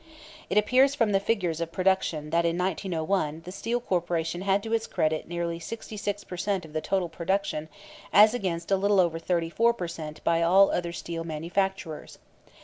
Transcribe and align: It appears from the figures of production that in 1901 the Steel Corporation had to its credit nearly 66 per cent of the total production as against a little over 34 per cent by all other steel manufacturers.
It 0.49 0.57
appears 0.57 0.95
from 0.95 1.11
the 1.11 1.19
figures 1.19 1.61
of 1.61 1.71
production 1.71 2.31
that 2.31 2.43
in 2.43 2.57
1901 2.57 3.43
the 3.45 3.51
Steel 3.51 3.79
Corporation 3.79 4.41
had 4.41 4.63
to 4.63 4.73
its 4.73 4.87
credit 4.87 5.27
nearly 5.27 5.59
66 5.59 6.23
per 6.23 6.37
cent 6.37 6.65
of 6.65 6.73
the 6.73 6.81
total 6.81 7.07
production 7.07 7.69
as 8.11 8.33
against 8.33 8.71
a 8.71 8.77
little 8.77 8.99
over 8.99 9.19
34 9.19 9.75
per 9.75 9.87
cent 9.87 10.23
by 10.23 10.41
all 10.41 10.71
other 10.71 10.91
steel 10.91 11.23
manufacturers. 11.23 12.17